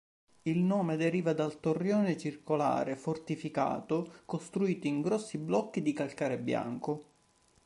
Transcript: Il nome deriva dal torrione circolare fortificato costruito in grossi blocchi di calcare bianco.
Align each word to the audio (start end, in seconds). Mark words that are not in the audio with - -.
Il 0.41 0.57
nome 0.63 0.97
deriva 0.97 1.31
dal 1.33 1.59
torrione 1.59 2.17
circolare 2.17 2.95
fortificato 2.95 4.21
costruito 4.25 4.87
in 4.87 5.03
grossi 5.03 5.37
blocchi 5.37 5.83
di 5.83 5.93
calcare 5.93 6.39
bianco. 6.39 7.05